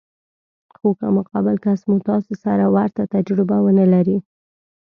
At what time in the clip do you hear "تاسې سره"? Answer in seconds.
2.07-2.65